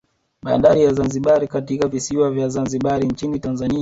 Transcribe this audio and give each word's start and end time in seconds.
Bandari 0.43 0.83
ya 0.83 0.93
Zanzibar 0.93 1.47
katika 1.47 1.87
visiwa 1.87 2.31
vya 2.31 2.49
Zanzibari 2.49 3.07
nchini 3.07 3.39
Tanzania 3.39 3.69